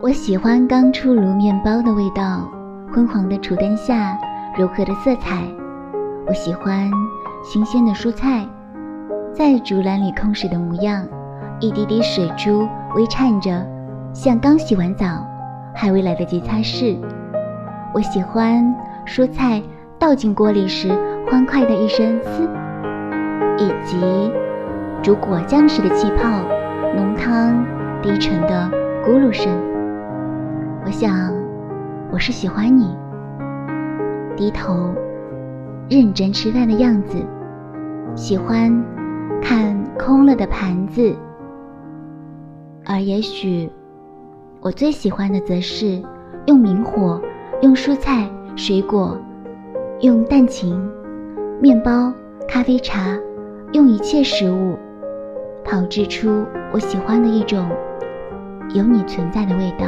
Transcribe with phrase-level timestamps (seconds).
[0.00, 2.48] 我喜欢刚出炉面包的味道，
[2.92, 4.18] 昏黄的厨灯下
[4.56, 5.42] 柔和的色彩。
[6.26, 6.90] 我喜欢
[7.44, 8.46] 新鲜的蔬菜，
[9.32, 11.06] 在竹篮里空实的模样，
[11.60, 13.64] 一滴滴水珠微颤着，
[14.12, 15.24] 像刚洗完澡，
[15.74, 16.96] 还未来得及擦拭。
[17.94, 18.74] 我喜欢
[19.06, 19.62] 蔬菜
[19.98, 20.90] 倒进锅里时
[21.30, 22.48] 欢快的一声“呲”，
[23.58, 24.32] 以及
[25.02, 26.28] 煮果酱时的气泡、
[26.96, 27.64] 浓汤
[28.02, 28.70] 低沉的
[29.04, 29.71] 咕噜声。
[30.84, 31.32] 我想，
[32.10, 32.92] 我是喜欢你
[34.36, 34.92] 低头
[35.88, 37.16] 认真吃饭的样子，
[38.16, 38.84] 喜欢
[39.40, 41.14] 看空了的盘子，
[42.84, 43.70] 而也许
[44.60, 46.02] 我最喜欢的则是
[46.46, 47.20] 用明火，
[47.60, 49.16] 用蔬菜、水果，
[50.00, 50.90] 用蛋清、
[51.60, 52.12] 面包、
[52.48, 53.16] 咖啡茶，
[53.72, 54.76] 用一切食物，
[55.64, 57.68] 炮制出我喜欢的一种
[58.74, 59.86] 有你存在的味道。